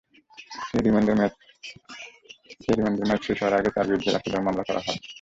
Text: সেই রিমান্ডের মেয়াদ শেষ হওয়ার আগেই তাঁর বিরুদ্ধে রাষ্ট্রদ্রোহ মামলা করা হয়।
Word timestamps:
সেই 0.67 0.81
রিমান্ডের 0.81 1.15
মেয়াদ 1.17 1.33
শেষ 3.25 3.37
হওয়ার 3.39 3.57
আগেই 3.57 3.73
তাঁর 3.75 3.87
বিরুদ্ধে 3.89 4.09
রাষ্ট্রদ্রোহ 4.09 4.45
মামলা 4.45 4.63
করা 4.67 4.81
হয়। 4.85 4.99